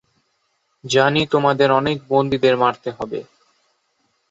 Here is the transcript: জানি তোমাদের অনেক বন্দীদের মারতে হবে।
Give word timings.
জানি 0.83 1.21
তোমাদের 1.33 1.69
অনেক 1.79 1.97
বন্দীদের 2.09 2.55
মারতে 2.57 2.89
হবে। 2.97 3.19